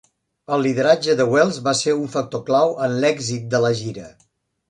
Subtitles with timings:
[0.55, 4.09] El lideratge de Wells va ser un factor clau en l'èxit de la gira.